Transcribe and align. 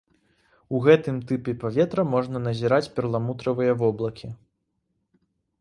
У 0.77 0.79
гэтым 0.85 1.19
тыпе 1.31 1.53
паветра 1.63 2.05
можна 2.13 2.37
назіраць 2.47 2.89
перламутравыя 2.97 3.79
воблакі. 3.83 4.27